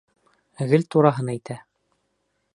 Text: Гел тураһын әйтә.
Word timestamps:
Гел 0.71 0.87
тураһын 0.95 1.31
әйтә. 1.35 1.61